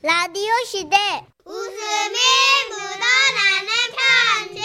[0.00, 0.96] 라디오 시대
[1.44, 2.18] 웃음이
[2.70, 3.68] 묻어나는
[4.54, 4.62] 편지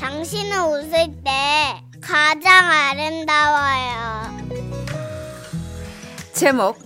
[0.00, 0.90] 당신은 웃을
[1.22, 4.48] 때 가장 아름다워요
[6.32, 6.76] 제목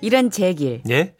[0.00, 1.14] 이런 제길 예?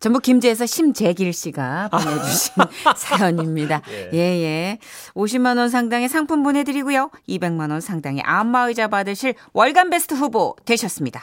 [0.00, 2.54] 전북 김제에서 심재길 씨가 보내주신
[2.94, 3.80] 사연입니다.
[3.90, 4.10] 예.
[4.12, 4.78] 예, 예.
[5.14, 7.10] 50만 원 상당의 상품 보내드리고요.
[7.26, 11.22] 200만 원 상당의 안마의자 받으실 월간 베스트 후보 되셨습니다.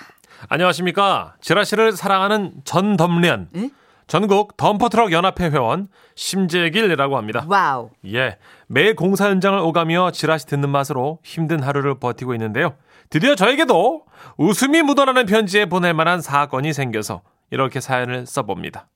[0.50, 1.36] 안녕하십니까.
[1.42, 3.50] 지라시를 사랑하는 전덤련.
[3.56, 3.70] 예?
[4.08, 7.46] 전국 덤프트럭 연합회 회원 심재길이라고 합니다.
[7.48, 7.92] 와우.
[8.08, 8.38] 예.
[8.68, 12.76] 매일 공사 현장을 오가며 지라시 듣는 맛으로 힘든 하루를 버티고 있는데요.
[13.10, 14.04] 드디어 저에게도
[14.38, 17.22] 웃음이 묻어나는 편지에 보낼 만한 사건이 생겨서
[17.52, 18.88] 이렇게 사연을 써봅니다.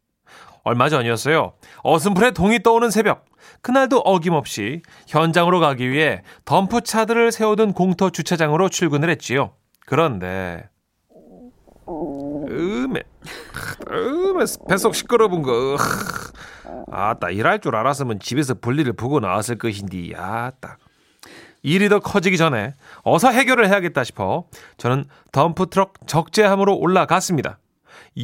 [0.64, 1.54] 얼마 전이었어요.
[1.84, 3.26] 어슴푸레 동이 떠오는 새벽.
[3.62, 9.52] 그날도 어김없이 현장으로 가기 위해 덤프차들을 세우던 공터 주차장으로 출근을 했지요.
[9.86, 10.68] 그런데
[11.88, 13.04] 음에
[13.90, 15.78] 음에 뱃속 시끄러운 거
[16.92, 20.78] 아따 일할 줄 알았으면 집에서 볼일을 보고 나왔을 것인디 아따
[21.64, 24.46] 일이 더 커지기 전에 어서 해결을 해야겠다 싶어
[24.78, 27.58] 저는 덤프트럭 적재함으로 올라갔습니다.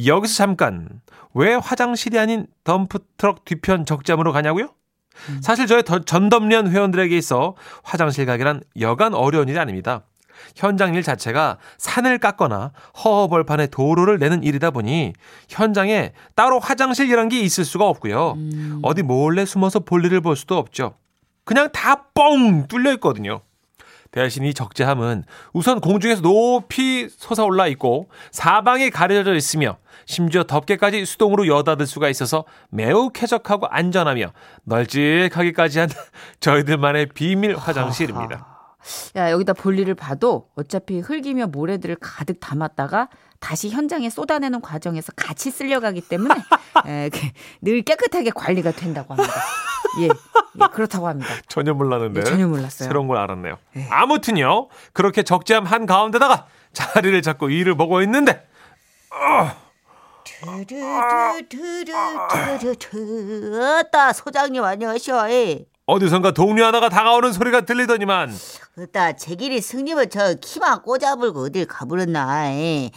[0.06, 1.00] 여기서 잠깐
[1.34, 4.68] 왜 화장실이 아닌 덤프트럭 뒤편 적재함으로 가냐고요?
[5.42, 10.02] 사실 저의 더- 전덤련 회원들에게 있어 화장실 가기란 여간 어려운 일이 아닙니다.
[10.56, 12.72] 현장 일 자체가 산을 깎거나
[13.04, 15.12] 허허벌판에 도로를 내는 일이다 보니
[15.48, 18.36] 현장에 따로 화장실이란 게 있을 수가 없고요.
[18.82, 20.94] 어디 몰래 숨어서 볼 일을 볼 수도 없죠.
[21.44, 23.40] 그냥 다 뻥 뚫려 있거든요.
[24.10, 31.86] 대신 이 적재함은 우선 공중에서 높이 솟아올라 있고 사방에 가려져 있으며 심지어 덮개까지 수동으로 여닫을
[31.86, 34.26] 수가 있어서 매우 쾌적하고 안전하며
[34.64, 35.88] 널찍하기까지 한
[36.40, 38.51] 저희들만의 비밀 화장실입니다.
[39.16, 43.08] 야, 여기다 볼일을 봐도 어차피 흙이며 모래들을 가득 담았다가
[43.40, 46.34] 다시 현장에 쏟아내는 과정에서 같이 쓸려가기 때문에
[46.86, 47.18] 에, 그,
[47.60, 49.32] 늘 깨끗하게 관리가 된다고 합니다.
[50.00, 51.28] 예, 예 그렇다고 합니다.
[51.48, 52.88] 전혀 몰랐는데 네, 전혀 몰랐어요.
[52.88, 53.58] 새로운 걸 알았네요.
[53.90, 58.46] 아무튼요 그렇게 적재함 한 가운데다가 자리를 잡고 일을 보고 있는데
[63.80, 65.30] 어따 소장님 안녕하셔.
[65.30, 65.66] 예.
[65.86, 68.32] 어디선가 동료 하나가 다가오는 소리가 들리더니만
[68.78, 72.52] 어따 제길이 승님은 저 키만 꽂아불고 어딜 가버렸나.
[72.52, 72.90] 예.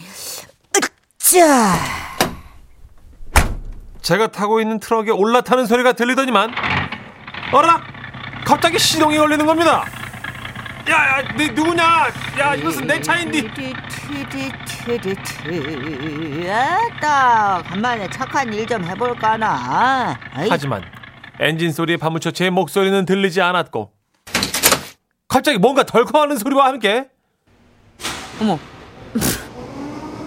[1.20, 1.74] 으쌰.
[4.02, 6.54] 제가 타고 있는 트럭에 올라타는 소리가 들리더니만
[7.52, 7.82] 어라
[8.46, 9.84] 갑자기 시동이 걸리는 겁니다.
[10.88, 11.82] 야야 네 누구냐?
[12.38, 13.50] 야 이것은 내 차인데.
[16.48, 20.16] 아따 간만에 착한 일 좀 해볼까나.
[20.48, 20.82] 하지만
[21.40, 23.92] 엔진 소리에 파묻혀 제 목소리는 들리지 않았고
[25.28, 27.08] 갑자기 뭔가 덜컹하는 소리와 함께
[28.40, 28.58] 어머,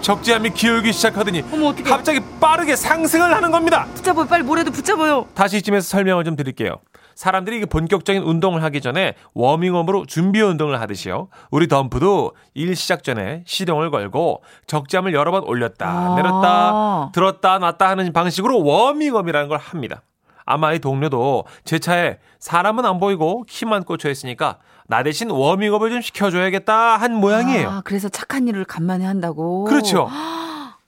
[0.00, 1.84] 적재함이 기울기 시작하더니 어머, 어떡해.
[1.88, 3.86] 갑자기 빠르게 상승을 하는 겁니다.
[3.94, 4.26] 붙잡아요.
[4.26, 5.26] 빨리 모래도 붙잡아요.
[5.34, 6.76] 다시 이쯤에서 설명을 좀 드릴게요.
[7.14, 11.28] 사람들이 이게 본격적인 운동을 하기 전에 워밍업으로 준비 운동을 하듯이요.
[11.50, 16.14] 우리 덤프도 일 시작 전에 시동을 걸고 적잠을 여러 번 올렸다 아.
[16.16, 20.02] 내렸다 들었다 놨다 하는 방식으로 워밍업이라는 걸 합니다.
[20.50, 26.00] 아마 이 동료도 제 차에 사람은 안 보이고 키만 꽂혀 있으니까 나 대신 워밍업을 좀
[26.00, 27.68] 시켜줘야겠다 한 모양이에요.
[27.70, 29.64] 아, 그래서 착한 일을 간만에 한다고.
[29.64, 30.08] 그렇죠.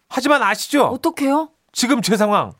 [0.09, 0.87] 하지만 아시죠?
[0.87, 1.51] 어떡해요?
[1.73, 2.53] 지금 제 상황.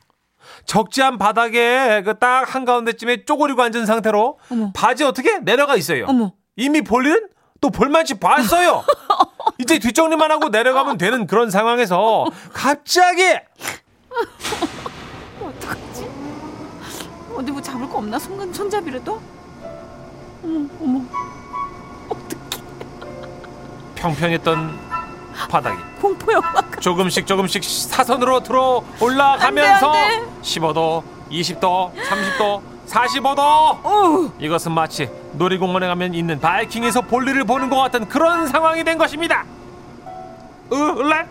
[0.65, 4.71] 적지한 바닥에 그 딱 한가운데쯤에 쪼그리고 앉은 상태로 어머.
[4.73, 6.05] 바지 어떻게 내려가 있어요.
[6.07, 6.31] 어머.
[6.55, 7.27] 이미 볼 일은
[7.59, 8.83] 또 볼만치 봤어요.
[9.59, 13.21] 이제 뒷정리만 하고 내려가면 되는 그런 상황에서 갑자기?
[17.35, 18.19] 어디 뭐 잡을 거 없나?
[18.19, 19.21] 손간 손잡이라도?
[20.43, 21.01] 어머, 어머.
[23.95, 24.77] 평평했던
[25.49, 26.61] 바닥이 공포 영화.
[26.79, 30.31] 조금씩 조금씩 사선으로 들어 올라가면서 안 돼, 안 돼.
[30.41, 33.39] 15도, 20도, 30도, 45도.
[33.39, 34.31] 어.
[34.39, 39.45] 이것은 마치 놀이공원에 가면 있는 바이킹에서 볼일을 보는 것 같은 그런 상황이 된 것입니다.
[40.71, 41.25] 으, 을래?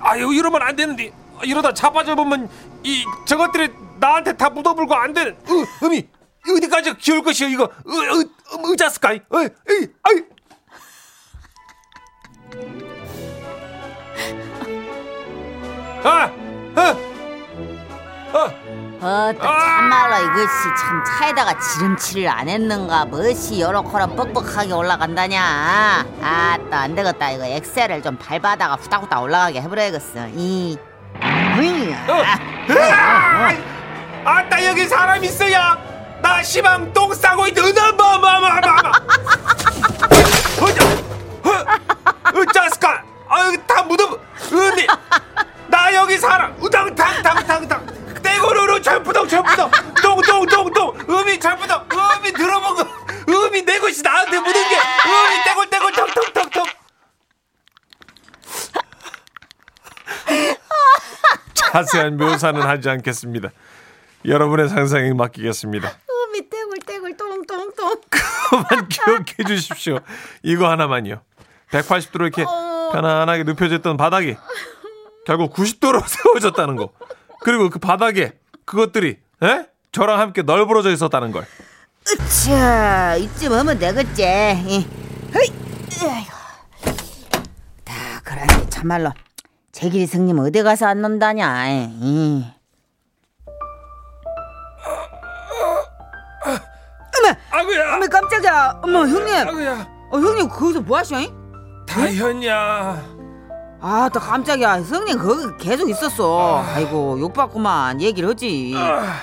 [0.00, 1.12] 아유, 이러면 안 되는데.
[1.44, 2.48] 이러다 자빠져 보면
[2.84, 5.36] 이 저것들이 나한테 다 묻어불고 안 되는.
[5.48, 6.08] 으, 음이
[6.56, 7.64] 어디까지 기울 것이요 이거.
[7.64, 9.20] 으, 으, 음, 의자스카이.
[9.32, 10.24] 으, 으, 아이.
[16.04, 16.30] 아,
[16.74, 16.96] 아,
[18.34, 18.62] 아.
[19.04, 26.94] 어따 참말로 이것이 참 차에다가 지름칠을 안 했는가 멋이 여러 코람 뻑뻑하게 올라간다냐 아따 안
[26.94, 30.78] 되겠다 이거 엑셀을 좀 밟아다가 후딱후딱 올라가게 해버려야겠어 이
[31.20, 31.58] 아,
[32.70, 33.52] 으아!
[34.24, 35.76] 아따 여기 사람 있어야
[36.20, 38.92] 나 시방 똥 싸고 있는 어마마마마마
[40.60, 44.18] 어쩌 어쩌스까 아유 다 묻어
[44.52, 44.86] 언니
[45.72, 46.50] 나나 여기 살아.
[46.60, 47.86] 우당탕탕탕탕.
[48.22, 49.70] 떼고루루 철푸덕 철푸덕.
[50.02, 50.98] 똥똥똥똥.
[51.08, 51.88] 음이 철푸덕.
[51.92, 52.86] 음이 들어본 거.
[53.28, 54.76] 음이 내 것이 나한테 묻은 게.
[54.76, 56.81] 음이 떼굴떼굴 턱턱턱턱.
[61.72, 63.48] 자세한 묘사는 하지 않겠습니다.
[64.26, 65.88] 여러분의 상상에 맡기겠습니다.
[65.88, 68.00] 음이 떼굴떼굴 똥똥똥.
[68.10, 69.98] 그만 기억해 주십시오.
[70.42, 71.22] 이거 하나만요.
[71.70, 72.44] 180도로 이렇게
[72.92, 74.36] 편안하게 눕혀져 있던 바닥이
[75.24, 76.90] 결국 90도로 세워졌다는 거.
[77.40, 78.32] 그리고 그 바닥에
[78.66, 79.66] 그것들이 에?
[79.92, 81.46] 저랑 함께 널브러져 있었다는 걸.
[82.44, 84.22] 자, 이쯤 하면 되겠지.
[84.22, 84.86] 이.
[85.34, 85.52] 헤이.
[87.84, 87.94] 다
[88.24, 89.12] 그러니 참말로
[89.72, 91.68] 제길이 승님 어디 가서 안 논다냐.
[91.70, 92.44] 이.
[97.50, 97.94] 아구야.
[97.94, 98.80] 어머 깜짝이야.
[98.82, 99.48] 어머 형님.
[99.48, 99.86] 아구야.
[100.10, 101.18] 어 형님 거기서 뭐 하시오?
[101.86, 103.02] 다현야.
[103.80, 104.82] 아, 또 깜짝이야.
[104.82, 106.64] 형님 거기 계속 있었어.
[106.74, 108.74] 아이고 욕받구만 얘기를 하지.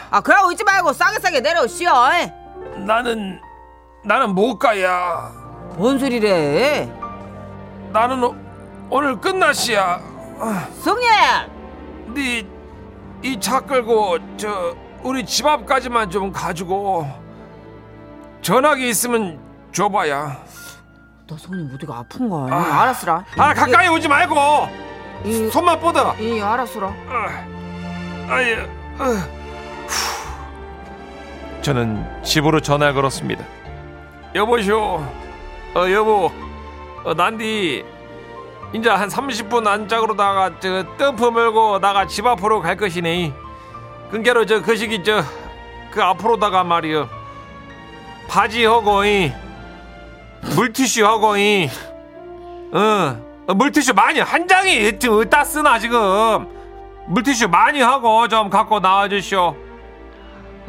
[0.10, 1.92] 아 그러고 있지 말고 싸게 싸게 내려오시오.
[2.86, 3.40] 나는
[4.04, 5.31] 나는 못 가야.
[5.75, 6.92] 뭔 소리래?
[7.92, 8.36] 나는 오,
[8.90, 10.09] 오늘 끝났시야.
[10.82, 11.10] 성님.
[12.14, 17.08] 네이 차 끌고 저 우리 집 앞까지만 좀 가지고
[18.42, 19.40] 전화기 있으면
[19.72, 20.38] 줘봐야.
[21.28, 22.54] 너 손이 어디가 아픈 거야?
[22.54, 23.24] 알았으라.
[23.38, 24.36] 아 가까이 오지 말고
[25.26, 26.16] 이, 손만 뻗어.
[26.16, 26.88] 이 알았으라.
[26.88, 27.46] 아,
[28.30, 28.68] 아예.
[31.62, 33.44] 저는 집으로 전화 걸었습니다.
[34.34, 34.78] 여보시오.
[35.76, 36.32] 어 여보.
[37.04, 37.86] 어 난디
[38.74, 43.33] 이제 한 30분 안짝으로다가 저 덤프 몰고 나가 집 앞으로 갈 것이네.
[44.12, 45.24] 근게로 저그 시기 저
[45.92, 47.07] 그 앞으로다가 말이여
[48.27, 49.31] 바지하고 이
[50.56, 51.69] 물티슈하고 이
[52.71, 53.18] 어,
[53.48, 56.48] 어, 물티슈 많이 한 장이 지금 어디다 쓰나 지금
[57.07, 59.69] 물티슈 많이 하고 좀 갖고 나와주시오.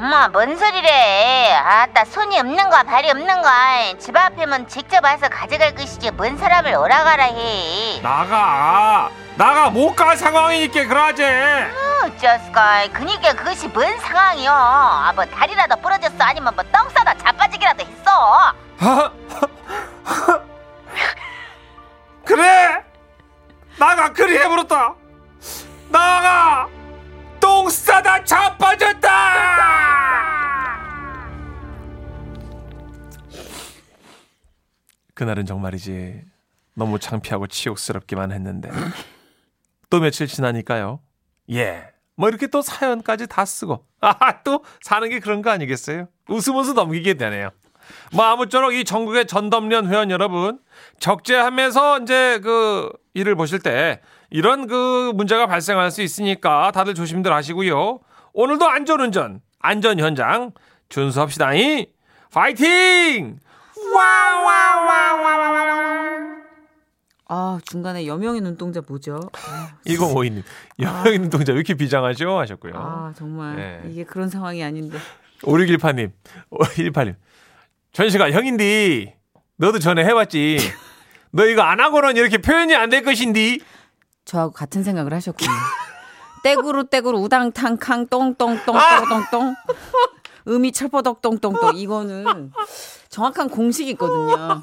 [0.01, 1.53] 엄마 뭔 소리래.
[1.63, 6.75] 아따 손이 없는 거야 발이 없는 거야 집 앞이면 직접 와서 가져갈 것이지 뭔 사람을
[6.75, 8.01] 오라가라 해.
[8.03, 9.11] 나가.
[9.37, 11.23] 나가 못 갈 상황이니까 그러지.
[12.03, 14.51] 어쩌스까 그니까 그것이 뭔 상황이여.
[14.51, 16.15] 아 뭐 다리라도 부러졌어?
[16.21, 18.55] 아니면 뭐 똥 싸다 자빠지기라도 했어?
[22.25, 22.83] 그래.
[23.79, 24.11] 나가.
[24.15, 24.95] 그리 해버렸다.
[25.91, 26.69] 나가.
[27.39, 29.80] 똥 싸다 자빠졌다.
[35.21, 36.23] 그날은 정말이지
[36.73, 38.71] 너무 창피하고 치욕스럽기만 했는데
[39.91, 41.01] 또 며칠 지나니까요.
[41.53, 41.89] 예.
[42.17, 46.09] 뭐 이렇게 또 사연까지 다 쓰고 아 또 사는 게 그런 거 아니겠어요?
[46.27, 47.51] 웃으면서 넘기게 되네요.
[48.15, 50.59] 뭐 아무쪼록 이 전국의 전담련 회원 여러분
[51.01, 54.01] 적재하면서 이제 그 일을 보실 때
[54.31, 57.99] 이런 그 문제가 발생할 수 있으니까 다들 조심들 하시고요.
[58.33, 60.53] 오늘도 안전운전 안전 현장
[60.89, 61.89] 준수합시다이
[62.33, 63.39] 파이팅!
[67.61, 69.21] 중간에 여명의 눈동자 뭐죠?
[69.87, 70.43] 1052님
[70.79, 72.39] 여명이 눈동자 왜 이렇게 비장하죠?
[72.39, 72.73] 하셨고요.
[72.77, 73.83] 아 정말 네.
[73.91, 74.99] 이게 그런 상황이 아닌데.
[75.43, 76.13] 5618님
[76.51, 77.15] 5618님
[77.93, 79.15] 전시가 형인디
[79.57, 80.59] 너도 전에 해봤지.
[81.33, 83.61] 너 이거 안 하고는 이렇게 표현이 안 될 것인디.
[84.25, 85.51] 저하고 같은 생각을 하셨군요.
[86.43, 89.01] 떼구루 떼구루 우당탕 캉 똥똥똥 아!
[89.01, 89.55] 똥똥똥
[90.49, 92.53] 음이 철퍼덕 똥똥똥 이거는
[93.11, 94.63] 정확한 공식이 있거든요.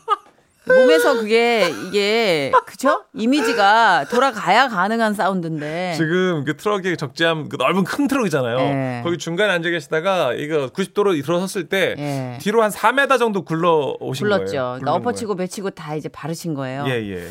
[0.67, 3.03] 몸에서 그게 이게 그쵸?
[3.13, 8.57] 이미지가 돌아가야 가능한 사운드인데 지금 그 트럭의 적재함 그 넓은 큰 트럭이잖아요.
[8.57, 9.01] 네.
[9.03, 12.37] 거기 중간에 앉아 계시다가 이거 90도로 들어섰을 때 예.
[12.39, 14.37] 뒤로 한 4m 정도 굴러 오신 거예요.
[14.45, 14.75] 불렀죠.
[14.79, 16.67] 굴러온 엎어치고 배치고 다 이제 바르신 거예요.
[16.83, 16.85] 거예요.
[16.87, 17.27] 예, 예.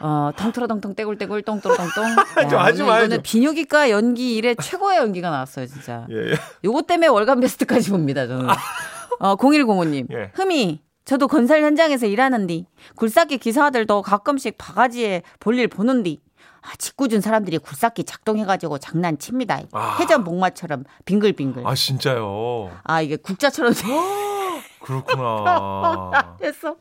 [0.00, 2.04] 어, 텅트러덩텅 떼굴떼굴 똥똥똥똥.
[2.48, 3.22] 좀 하지 마요, 이거는 좀.
[3.22, 6.06] 비뇨기과 연기 일에 최고의 연기가 나왔어요, 진짜.
[6.10, 6.34] 예, 예.
[6.64, 8.46] 요거 때문에 월간 베스트까지 봅니다, 저는.
[9.20, 10.06] 어, 0105님.
[10.14, 10.30] 예.
[10.34, 12.66] 흠이, 저도 건설 현장에서 일하는디,
[12.96, 16.20] 굴삭기 기사들도 가끔씩 바가지에 볼일 보는디,
[16.62, 19.60] 아, 짓궂은 사람들이 굴삭기 작동해가지고 장난칩니다.
[19.72, 19.96] 아.
[19.98, 21.66] 해전 목마처럼 빙글빙글.
[21.66, 22.70] 아 진짜요.
[22.84, 23.72] 아, 이게 국자처럼
[24.80, 26.36] 그렇구나.
[26.40, 26.76] 됐어.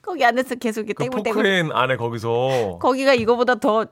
[0.00, 1.34] 거기 안에서 계속 이렇게 그 떼굴떼굴.
[1.34, 3.84] 포크레인 안에 거기서 거기가 이거보다 더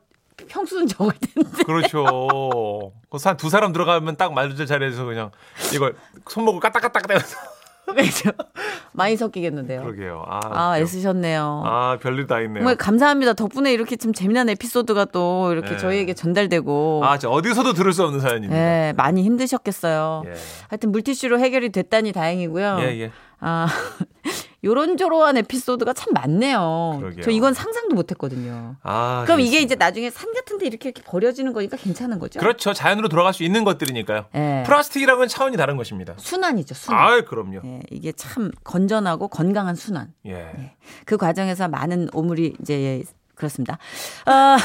[0.48, 1.62] 평수는 적을 텐데.
[1.64, 2.92] 그렇죠.
[3.22, 5.30] 한 두 사람 들어가면 딱 맞을 자리에서 그냥
[5.74, 5.94] 이걸
[6.28, 7.36] 손목을 까딱까딱 떼면서
[7.86, 8.30] 그죠?
[8.92, 9.82] 많이 섞이겠는데요.
[9.82, 10.24] 그러게요.
[10.26, 10.78] 아, 아.
[10.78, 11.62] 애쓰셨네요.
[11.64, 12.60] 아 별일 다 있네요.
[12.60, 13.34] 정말 감사합니다.
[13.34, 15.76] 덕분에 이렇게 좀 재미난 에피소드가 또 이렇게 네.
[15.76, 17.02] 저희에게 전달되고.
[17.04, 18.56] 아, 어디서도 들을 수 없는 사연입니다.
[18.56, 20.22] 예, 많이 힘드셨겠어요.
[20.26, 20.32] 예.
[20.68, 22.78] 하여튼 물티슈로 해결이 됐다니 다행이고요.
[22.80, 23.10] 예, 예.
[23.40, 23.66] 아,
[24.64, 26.98] 요런저런한 에피소드가 참 많네요.
[27.00, 27.22] 그러게요.
[27.22, 28.76] 저 이건 상상도 못 했거든요.
[28.82, 29.64] 아, 그럼 이게 그렇습니다.
[29.64, 32.38] 이제 나중에 산 같은데 이렇게, 이렇게 버려지는 거니까 괜찮은 거죠?
[32.38, 32.72] 그렇죠.
[32.72, 34.26] 자연으로 돌아갈 수 있는 것들이니까요.
[34.34, 34.62] 예.
[34.66, 36.14] 플라스틱이랑은 차원이 다른 것입니다.
[36.16, 37.00] 순환이죠, 순환.
[37.06, 37.60] 아, 그럼요.
[37.64, 40.12] 예, 이게 참 건전하고 건강한 순환.
[40.26, 40.74] 예.
[41.06, 43.02] 그 과정에서 많은 오물이 이제 예,
[43.34, 43.78] 그렇습니다.
[44.26, 44.56] 어,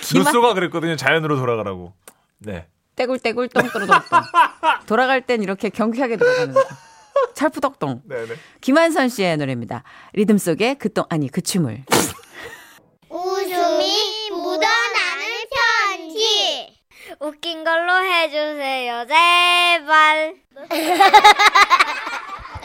[0.00, 0.96] 기만 루소가 그랬거든요.
[0.96, 1.92] 자연으로 돌아가라고.
[2.38, 2.66] 네.
[2.96, 3.98] 떼굴떼굴 똥똥똥똥.
[4.86, 6.68] 돌아갈 땐 이렇게 경쾌하게 돌아가는 거죠.
[7.34, 8.02] 찰푸덕동.
[8.04, 8.34] 네, 네.
[8.60, 9.82] 김한선 씨의 노래입니다.
[10.12, 11.84] 리듬 속에 그 똥 아니 그 춤을.
[13.08, 15.26] 웃음이 묻어나는
[15.96, 16.78] 편지.
[17.20, 20.36] 웃긴 걸로 해주세요, 제발.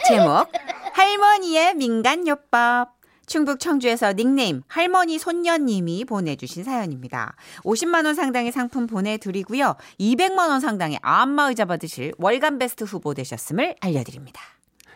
[0.06, 0.50] 제목
[0.94, 2.97] 할머니의 민간요법
[3.28, 7.36] 충북 청주에서 닉네임 할머니 손녀님이 보내주신 사연입니다.
[7.62, 9.76] 50만 원 상당의 상품 보내드리고요.
[10.00, 14.40] 200만 원 상당의 안마의자 받으실 월간 베스트 후보 되셨음을 알려드립니다.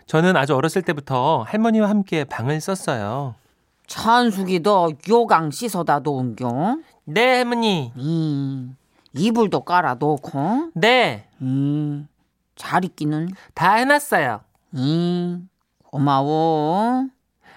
[0.06, 3.34] 저는 아주 어렸을 때부터 할머니와 함께 방을 썼어요.
[3.86, 6.78] 찬숙이 너 요강 씻어다 놓은겨?
[7.04, 7.92] 네, 할머니.
[7.96, 8.76] 음,
[9.14, 11.28] 이불도 깔아 놓고 네.
[11.42, 12.08] 음,
[12.56, 14.40] 잘 있기는 다 해놨어요.
[14.74, 15.48] 음,
[15.84, 17.06] 고마워.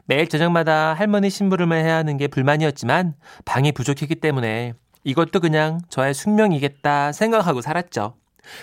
[0.05, 7.11] 매일 저녁마다 할머니 심부름을 해야 하는 게 불만이었지만 방이 부족했기 때문에 이것도 그냥 저의 숙명이겠다
[7.11, 8.15] 생각하고 살았죠.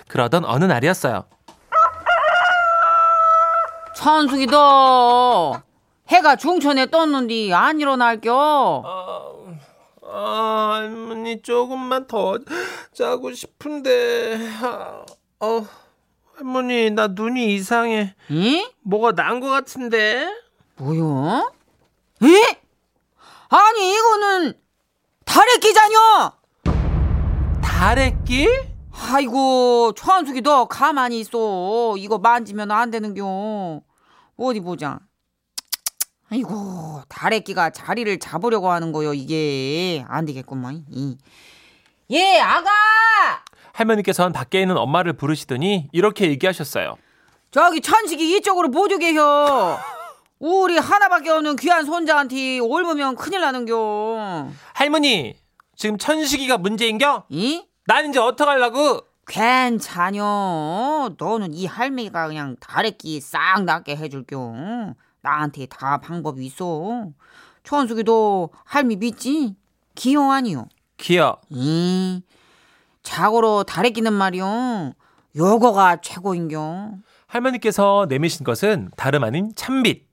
[0.09, 1.25] 그러던 어느 날이었어요.
[3.97, 5.61] 찬숙이 너
[6.09, 8.83] 해가 중천에 떴는데 안 일어날겨?
[10.15, 12.39] 아, 할머니 조금만 더
[12.93, 14.39] 자고 싶은데.
[15.41, 15.67] 어,
[16.37, 18.15] 할머니 나 눈이 이상해.
[18.31, 18.65] 응?
[18.83, 20.29] 뭐가 난 것 같은데?
[20.83, 21.49] 뭐야?
[22.25, 22.61] 에?
[23.49, 24.55] 아니 이거는
[25.61, 26.33] 끼자녀.
[27.63, 28.49] 다래끼?
[28.91, 31.95] 아이고 찬숙이 너 가만히 있어.
[31.99, 33.81] 이거 만지면 안 되는겨.
[34.37, 34.99] 어디 보자.
[36.31, 40.85] 아이고 달의 끼가 자리를 잡으려고 하는 거요 이게 안 되겠구만.
[40.91, 41.17] 이.
[42.11, 42.71] 예 아가
[43.73, 46.97] 할머니께서는 밖에 있는 엄마를 부르시더니 이렇게 얘기하셨어요.
[47.53, 49.79] 저기 천식이 이쪽으로 계셔.
[50.43, 54.49] 우리 하나밖에 없는 귀한 손자한테 옮으면 큰일 나는겨.
[54.75, 55.37] 할머니,
[55.77, 57.27] 지금 천식이가 문제인겨?
[57.29, 57.65] 이?
[57.87, 59.03] 난 이제 어떡하려고?
[59.29, 61.15] 괜찮여.
[61.17, 64.95] 너는 이 할매가 그냥 다래끼 싹 낫게 해줄겨.
[65.21, 67.11] 나한테 다 방법이 있어.
[67.63, 69.55] 천숙이도 할미 믿지?
[69.95, 70.67] 기용 아니요.
[70.97, 71.39] 기어.
[71.51, 72.21] 이
[73.05, 74.95] 자고로 다래끼는 말이요.
[75.37, 76.95] 요거가 최고인겨.
[77.29, 80.11] 할머니께서 내미신 것은 다름 아닌 참빗.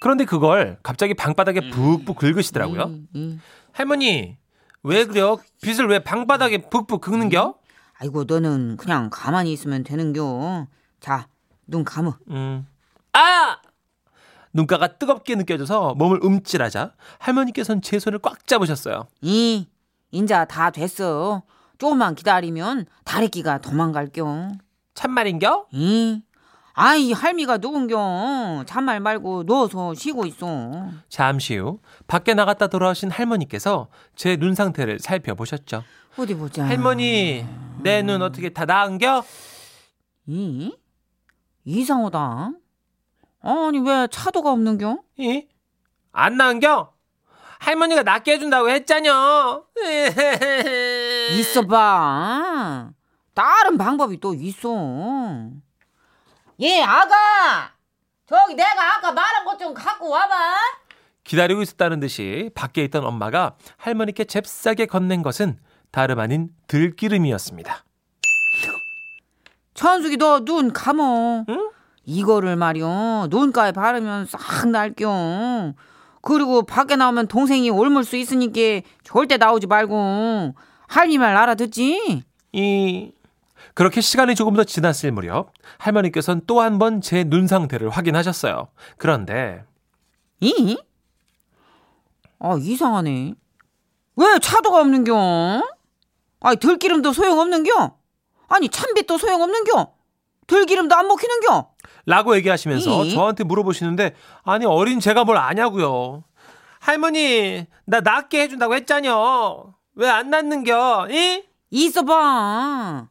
[0.00, 2.90] 그런데 그걸 갑자기 방바닥에 푹푹 긁으시더라고요.
[2.90, 3.38] 이, 이.
[3.72, 4.36] 할머니,
[4.82, 5.38] 왜 그래요?
[5.62, 7.54] 빗을 왜 방바닥에 푹푹 긁는겨?
[7.98, 10.66] 아이고 너는 그냥 가만히 있으면 되는겨.
[11.00, 11.28] 자,
[11.66, 12.16] 눈 감어.
[12.30, 12.66] 음.
[13.12, 13.58] 아!
[14.52, 19.08] 눈가가 뜨겁게 느껴져서 몸을 움찔하자 할머니께서는 제 손을 꽉 잡으셨어요.
[19.20, 19.66] 이
[20.12, 21.42] 인자 다 됐어.
[21.78, 24.52] 조금만 기다리면 다래끼가 도망갈겨.
[24.94, 25.66] 참말인겨?
[25.72, 26.22] 이
[26.76, 28.64] 아이 할미가 누군겨.
[28.66, 30.88] 잔말 말고 누워서 쉬고 있어.
[31.08, 31.78] 잠시 후
[32.08, 35.84] 밖에 나갔다 돌아오신 할머니께서 제 눈 상태를 살펴보셨죠.
[36.18, 36.64] 어디 보자.
[36.64, 37.46] 할머니,
[37.82, 39.24] 내 눈 어떻게 다 나은겨?
[40.26, 40.72] 이
[41.64, 42.50] 이상하다.
[43.42, 44.98] 아니 왜 차도가 없는겨?
[45.18, 45.46] 이?
[46.12, 46.92] 안 나은겨?
[47.60, 49.64] 할머니가 낫게 해준다고 했잖여.
[51.38, 52.90] 있어봐.
[53.32, 55.50] 다른 방법이 또 있어.
[56.60, 57.72] 예 아가.
[58.26, 60.34] 저기 내가 아까 말한 것 좀 갖고 와봐.
[61.24, 65.58] 기다리고 있었다는 듯이 밖에 있던 엄마가 할머니께 잽싸게 건넨 것은
[65.90, 67.84] 다름 아닌 들기름이었습니다.
[69.74, 71.44] 천숙이 너 눈 감어.
[71.48, 71.70] 응?
[72.04, 73.28] 이거를 말이요.
[73.30, 75.72] 눈가에 바르면 싹 날겨.
[76.20, 80.54] 그리고 밖에 나오면 동생이 옮을 수 있으니까 절대 나오지 말고
[80.88, 82.22] 할미 말 알아듣지?
[82.52, 83.12] 이
[83.74, 88.68] 그렇게 시간이 조금 더 지났을 무렵 할머니께서는 또 한 번 제 눈 상태를 확인하셨어요.
[88.98, 89.64] 그런데
[90.40, 90.78] 이?
[92.38, 93.34] 아 이상하네.
[94.16, 95.62] 왜 차도가 없는겨?
[96.40, 97.96] 아니 들기름도 소용없는겨?
[98.48, 99.92] 아니 참빗도 소용없는겨?
[100.46, 101.70] 들기름도 안 먹히는겨?
[102.06, 103.14] 라고 얘기하시면서 이?
[103.14, 104.14] 저한테 물어보시는데
[104.44, 106.22] 아니 어린 제가 뭘 아냐고요.
[106.80, 109.74] 할머니 나 낫게 해준다고 했잖여.
[109.96, 111.08] 왜 안 낫는겨?
[111.10, 111.44] 이?
[111.70, 113.08] 있어봐.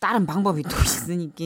[0.00, 1.44] 다른 방법이 또 있으니까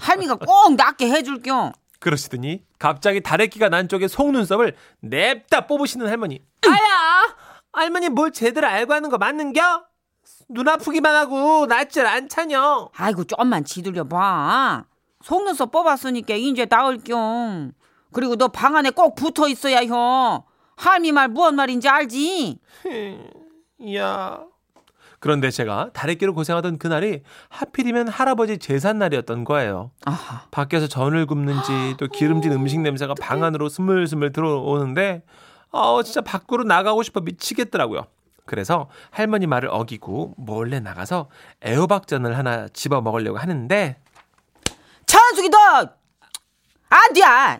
[0.00, 1.72] 할미가 꼭 낫게 해줄 겨.
[2.00, 6.42] 그러시더니 갑자기 다래끼가 난 쪽에 속눈썹을 냅다 뽑으시는 할머니.
[6.66, 7.36] 아야!
[7.72, 9.84] 할머니 뭘 제대로 알고 하는 거 맞는겨?
[10.48, 12.90] 눈 아프기만 하고 낫질 않잖여.
[12.96, 14.84] 아이고 좀만 지들려 봐.
[15.24, 17.72] 속눈썹 뽑았으니까 이제 나을 겸.
[18.12, 20.42] 그리고 너 방 안에 꼭 붙어 있어야 형.
[20.76, 22.58] 할미 말 무언 말인지 알지?
[23.94, 24.44] 야.
[25.26, 29.90] 그런데 제가 다래끼로 고생하던 그날이 하필이면 할아버지 제삿날이었던 거예요.
[30.04, 30.46] 아하.
[30.52, 35.24] 밖에서 전을 굽는지 또 기름진 음식 냄새가 방 안으로 스물스물 들어오는데
[35.72, 38.06] 아 진짜 밖으로 나가고 싶어 미치겠더라고요.
[38.44, 41.28] 그래서 할머니 말을 어기고 몰래 나가서
[41.66, 43.96] 애호박전을 하나 집어 먹으려고 하는데
[45.06, 45.58] 찬숙이 너!
[46.88, 47.58] 안 돼!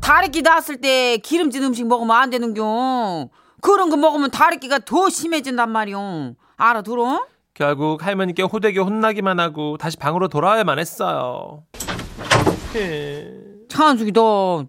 [0.00, 3.28] 다래끼 낳았을 때 기름진 음식 먹으면 안 되는겨.
[3.60, 6.34] 그런 거 먹으면 다래끼가 더 심해진단 말이오.
[6.56, 7.26] 알아들어?
[7.54, 11.64] 결국 할머니께 호되게 혼나기만 하고 다시 방으로 돌아와야만 했어요.
[12.74, 13.32] 예.
[13.68, 14.66] 찬숙이 너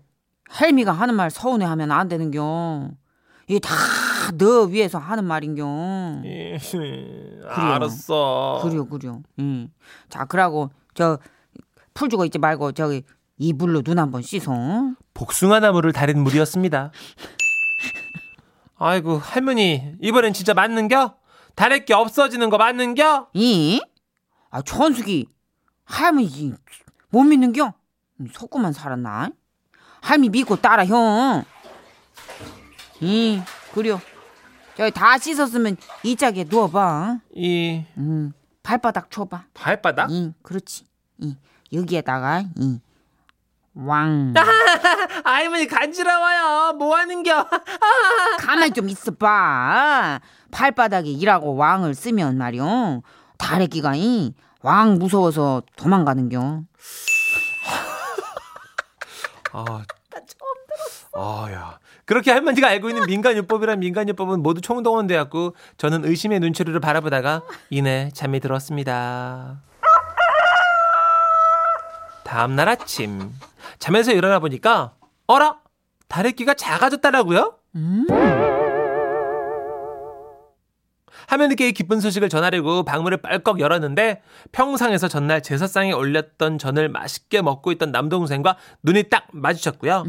[0.60, 2.91] 헬미가 하는 말 서운해하면 안 되는겨.
[3.48, 3.74] 이게 다
[4.38, 6.22] 너 위해서 하는 말인겨.
[6.25, 6.58] 예.
[7.50, 8.60] 알았어.
[8.62, 9.20] 그려 그려.
[9.39, 9.70] 응.
[10.10, 11.17] 자 그러고 저
[11.94, 13.03] 풀 주고 있지 말고 저기
[13.38, 14.51] 이불로 눈 한번 씻어.
[15.13, 16.91] 복숭아 나무를 다린 물이었습니다.
[18.79, 21.15] 아이고 할머니 이번엔 진짜 맞는겨?
[21.55, 23.29] 다래끼 없어지는 거 맞는겨?
[23.34, 23.81] 이?
[24.50, 25.27] 아 천숙이
[25.86, 26.53] 할머니
[27.10, 27.74] 못 믿는겨?
[28.34, 29.29] 속고만 살았나?
[30.01, 31.43] 할미 믿고 따라 형.
[33.01, 33.41] 이
[33.74, 34.00] 그려.
[34.75, 37.19] 저기 다 씻었으면 이 짝에 누워봐.
[37.36, 38.31] 이 음
[38.63, 39.46] 발바닥 쳐봐.
[39.53, 40.12] 발바닥?
[40.12, 40.86] 이 그렇지.
[41.19, 41.36] 이
[41.74, 42.79] 여기에다가 이
[43.77, 44.34] 왕.
[45.24, 46.74] 할머니 간지러워요.
[46.74, 47.48] 뭐 하는겨?
[48.39, 50.19] 가만 좀 있어봐.
[50.51, 53.01] 발바닥에 일하고 왕을 쓰면 말이오.
[53.38, 56.39] 다래끼가 이 왕 무서워서 도망가는겨.
[59.53, 61.46] 아, 나 처음 들었어.
[61.46, 61.79] 아야.
[62.05, 69.62] 그렇게 할머니가 알고 있는 민간요법이란 민간요법은 모두 총동원되었고 저는 의심의 눈초리를 바라보다가 이내 잠이 들었습니다.
[72.27, 73.31] 다음 날 아침
[73.79, 74.93] 잠에서 일어나 보니까
[75.27, 75.60] 어라
[76.10, 77.55] 다래끼가 작아졌다라고요?
[81.27, 84.22] 하면님께 이 기쁜 소식을 전하려고 방문을 빨꺽 열었는데
[84.52, 90.04] 평상에서 전날 제사상에 올렸던 전을 맛있게 먹고 있던 남동생과 눈이 딱 마주쳤고요.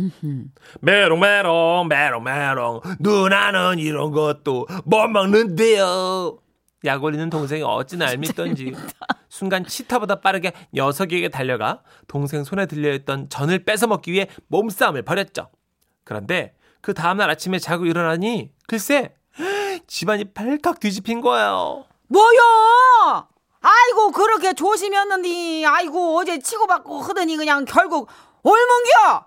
[0.81, 6.39] 메롱메롱 메롱메롱 누나는 이런 것도 못 먹는데요.
[6.85, 8.75] 약 올리는 동생이 어찌나 알밉던지
[9.29, 15.51] 순간 치타보다 빠르게 녀석에게 달려가 동생 손에 들려있던 전을 뺏어 먹기 위해 몸싸움을 벌였죠.
[16.05, 19.15] 그런데 그 다음날 아침에 자고 일어나니 글쎄
[19.87, 21.85] 집안이 발칵 뒤집힌 거예요.
[22.09, 23.29] 뭐요?
[23.61, 28.09] 아이고 그렇게 조심했는데 아이고 어제 치고받고 하더니 그냥 결국
[28.43, 29.27] 얼문겨?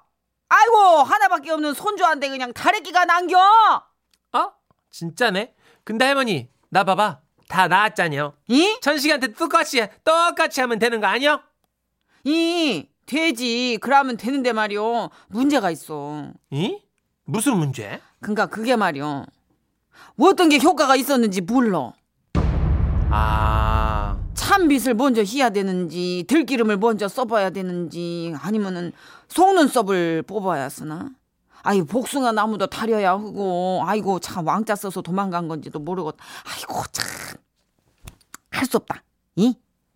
[0.49, 3.37] 아이고 하나밖에 없는 손주한테 그냥 다래끼가 난겨.
[4.33, 4.51] 어?
[4.89, 5.53] 진짜네?
[5.83, 7.19] 근데 할머니 나 봐봐
[7.51, 8.33] 다 나았잖여.
[8.47, 8.77] 이?
[8.79, 11.43] 천식이한테 똑같이 똑같이 하면 되는 거 아니야?
[12.23, 16.31] 이 되지 그러면 되는데 말이오 문제가 있어.
[16.49, 16.79] 이?
[17.25, 17.99] 무슨 문제?
[18.21, 19.25] 그니까 그게 말이오
[20.17, 21.91] 어떤 게 효과가 있었는지 몰라.
[23.09, 28.93] 아 참빗을 먼저 해야 되는지 들기름을 먼저 써봐야 되는지 아니면은
[29.27, 31.09] 속눈썹을 뽑아야 쓰나?
[31.63, 36.13] 아이 복숭아 나무도 다려야 하고 아이고 참 왕자 써서 도망간 건지도 모르고
[36.55, 37.05] 아이고 참
[38.53, 39.01] 할 수 없다.
[39.37, 39.55] 이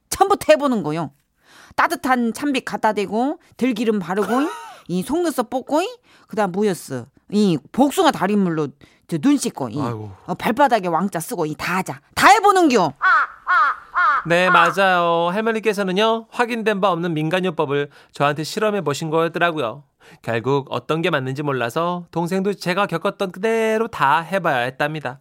[0.09, 1.11] 처음부터 해보는 거요.
[1.75, 4.27] 따뜻한 참빗 갖다 대고 들기름 바르고
[4.87, 5.81] 이 속눈썹 뽑고
[6.27, 7.05] 그다음 뭐였어?
[7.31, 8.69] 이 복숭아 달인물로
[9.07, 10.11] 저눈 씻고 이 아이고.
[10.25, 12.01] 어, 발바닥에 왕자 쓰고 이 다 하자.
[12.15, 12.93] 다 해보는겨.
[14.27, 15.29] 네, 맞아요.
[15.31, 19.83] 할머니께서는요, 확인된 바 없는 민간요법을 저한테 실험해 보신 거였더라고요.
[20.21, 25.19] 결국 어떤 게 맞는지 몰라서 동생도 제가 겪었던 그대로 다 해봐야 했답니다.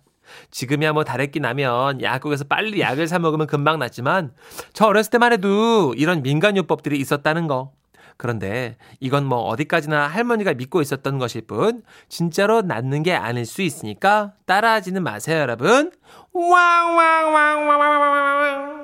[0.50, 4.32] 지금이야 뭐 다래끼 나면 약국에서 빨리 약을 사 먹으면 금방 낫지만
[4.72, 7.72] 저 어렸을 때만 해도 이런 민간요법들이 있었다는 거.
[8.16, 14.32] 그런데 이건 뭐 어디까지나 할머니가 믿고 있었던 것일 뿐 진짜로 낫는 게 아닐 수 있으니까
[14.46, 15.92] 따라하지는 마세요, 여러분.
[16.32, 18.83] 왕왕왕왕왕왕왕.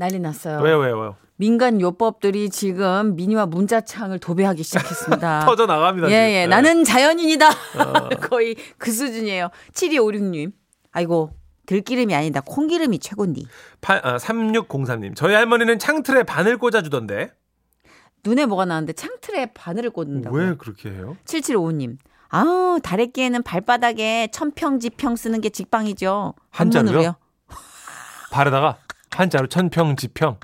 [0.00, 0.60] 난리 났어요.
[0.62, 1.16] 왜요, 왜요, 왜요?
[1.36, 5.40] 민간 요법들이 지금 미니와 문자창을 도배하기 시작했습니다.
[5.44, 6.08] 터져 나갑니다.
[6.10, 6.14] 예.
[6.14, 6.40] 예.
[6.40, 6.46] 네.
[6.46, 7.48] 나는 자연인이다.
[8.30, 9.50] 거의 그 수준이에요.
[9.74, 10.52] 7256님.
[10.92, 11.32] 아이고,
[11.66, 12.40] 들기름이 아니다.
[12.40, 13.46] 콩기름이 최곤디.
[13.82, 15.14] 팔- 아, 3603님.
[15.14, 17.30] 저희 할머니는 창틀에 바늘 꽂아주던데.
[18.24, 20.34] 눈에 뭐가 나는데 창틀에 바늘을 꽂는다고.
[20.34, 21.16] 왜 그렇게 해요?
[21.26, 21.98] 7755님.
[22.28, 26.34] 아우, 다래끼에는 발바닥에 천평지평 쓰는 게 직방이죠.
[26.50, 27.16] 한자로요?
[28.30, 28.78] 발에다가
[29.10, 30.36] 한자로 천평 지평.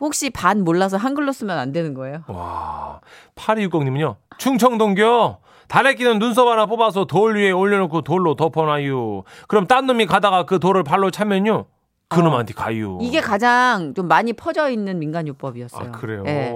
[0.00, 2.24] 혹시 반 몰라서 한글로 쓰면 안 되는 거예요?
[2.28, 3.00] 와.
[3.36, 4.16] 8260님은요.
[4.38, 5.38] 충청동교.
[5.68, 9.22] 다래끼는 눈썹 하나 뽑아서 돌 위에 올려놓고 돌로 덮어놔요.
[9.46, 11.66] 그럼 딴 놈이 가다가 그 돌을 발로 차면요.
[12.08, 12.98] 그놈한테 가요.
[13.00, 15.88] 이게 가장 좀 많이 퍼져 있는 민간요법이었어요.
[15.88, 16.24] 아 그래요.
[16.26, 16.52] 예.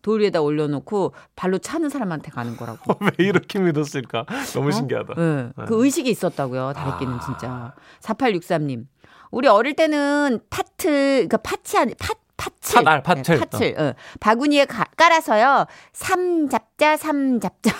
[0.00, 2.94] 돌 위에다 올려놓고 발로 차는 사람한테 가는 거라고.
[3.18, 4.24] 왜 이렇게 믿었을까?
[4.54, 5.14] 너무 신기하다.
[5.18, 5.50] 예.
[5.66, 6.72] 그 의식이 있었다고요.
[6.74, 7.74] 다래끼는 진짜.
[8.00, 8.86] 4863님.
[9.34, 10.88] 우리 어릴 때는 파트,
[11.26, 12.82] 그러니까 파치 아니 파 파칠.
[12.84, 13.22] 팥알, 팥을.
[13.22, 13.80] 네, 파칠.
[13.80, 13.94] 어.
[14.20, 15.66] 바구니에 가- 깔아서요.
[15.92, 17.70] 삼 잡자, 삼 잡자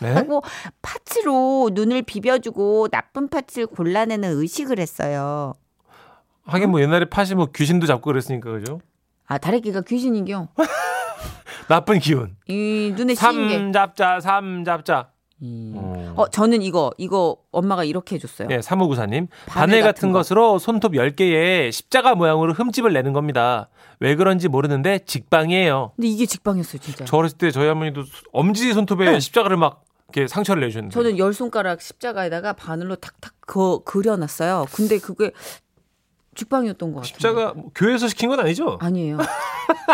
[0.00, 0.12] 네?
[0.14, 0.42] 하고
[0.82, 5.54] 팥으로 눈을 비벼주고 나쁜 팥을 골라내는 의식을 했어요.
[6.44, 8.80] 하긴 뭐 옛날에 팥이 뭐 귀신도 잡고 그랬으니까 그죠?
[9.26, 10.48] 아, 다래끼가 귀신이겨.
[11.68, 12.36] 나쁜 기운.
[12.48, 13.58] 이 눈에 씌인 게.
[13.58, 15.10] 삼 잡자, 삼 잡자.
[15.42, 15.72] 음.
[15.76, 16.14] 어.
[16.16, 18.48] 어, 저는 이거, 이거 엄마가 이렇게 해줬어요.
[18.50, 19.28] 예, 사무구사님.
[19.46, 20.18] 바늘 바늘 같은 같은 거.
[20.18, 23.68] 것으로 손톱 10개에 십자가 모양으로 흠집을 내는 겁니다.
[24.00, 25.92] 왜 그런지 모르는데 직방이에요.
[25.96, 27.04] 근데 이게 직방이었어요, 진짜.
[27.04, 30.92] 저 어렸을 때 저희 할머니도 엄지 손톱에 십자가를 막 이렇게 상처를 내주셨는데.
[30.94, 31.02] 네.
[31.02, 34.66] 저는 열 손가락 십자가에다가 바늘로 탁탁 그, 그려놨어요.
[34.72, 35.30] 근데 그게
[36.44, 37.06] 직방이었던 것 같아요.
[37.08, 38.78] 십자가 뭐 교회에서 시킨 건 아니죠?
[38.80, 39.18] 아니에요.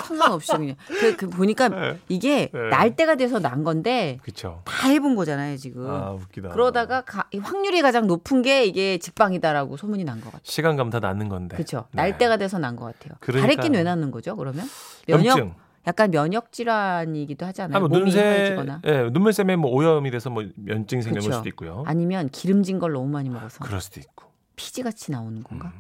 [0.05, 0.77] 상관없이 그냥.
[0.87, 1.99] 그, 그 보니까 네.
[2.09, 2.69] 이게 네.
[2.71, 4.63] 날 때가 돼서 난 건데 그쵸.
[4.65, 5.89] 다 해본 거잖아요, 지금.
[5.91, 6.51] 아, 웃기다.
[6.51, 10.41] 그러다가 가- 이 확률이 가장 높은 게 이게 직방이다라고 소문이 난 것 같아요.
[10.45, 11.57] 시간 가면 다 낫는 건데.
[11.57, 11.87] 그렇죠.
[11.93, 12.03] 네.
[12.03, 13.17] 날 때가 돼서 난 것 같아요.
[13.21, 13.43] 그러니까.
[13.49, 14.37] 다래끼는 왜 낳는 거죠?
[14.37, 14.65] 그러면
[15.07, 15.55] 면역 염증.
[15.87, 17.81] 약간 면역 질환이기도 하잖아요.
[17.87, 18.57] 몸이 눈새,
[18.87, 21.21] 예, 눈물샘에 뭐 오염이 돼서 뭐 면증 그쵸.
[21.21, 21.85] 수도 있고요.
[21.87, 24.27] 아니면 기름진 걸 너무 많이 먹어서 그럴 수도 있고.
[24.57, 25.73] 피지 같이 나오는 건가?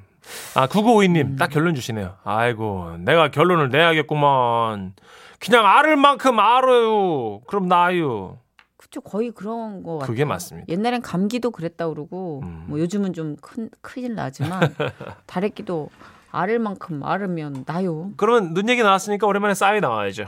[0.54, 1.36] 아, 9952님, 음.
[1.36, 2.14] 딱 결론 주시네요.
[2.24, 4.94] 아이고, 내가 결론을 내야겠구만.
[5.38, 7.40] 그냥 알을 만큼 알아요.
[7.46, 8.38] 그럼 나요.
[8.76, 10.06] 그쵸 거의 그런 거 같아요.
[10.06, 10.66] 그게 맞습니다.
[10.68, 12.64] 옛날엔 감기도 그랬다 그러고 음.
[12.68, 14.60] 뭐 요즘은 좀 큰 큰일 나지만
[15.26, 15.90] 다래끼도
[16.30, 18.12] 알을 만큼 알으면 나요.
[18.16, 20.26] 그러면 눈 얘기 나왔으니까 오랜만에 싸이 나와야죠.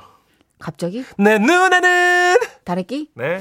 [0.58, 2.36] 갑자기 내 눈에는!
[2.64, 3.10] 다래끼?
[3.14, 3.38] 네.